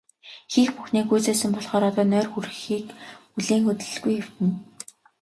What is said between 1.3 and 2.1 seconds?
болохоор одоо